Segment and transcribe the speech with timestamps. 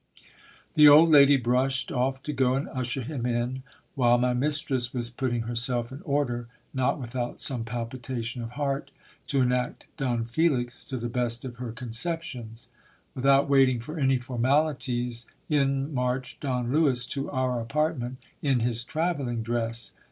[0.73, 3.61] The old lady brushed off to go and usher him in;
[3.93, 8.89] while my mistress was putting herself in order, not without some palpitation of heart,
[9.27, 12.67] to enact Don Felix to the best of her conceptions.
[13.13, 19.43] Without waiting for any formalities, in marched Don Lewis to our apartment in his travelling
[19.43, 19.91] dress.